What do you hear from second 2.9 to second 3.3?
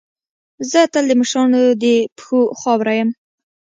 یم.